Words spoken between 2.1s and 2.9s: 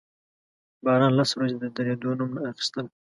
نوم نه اخيستل.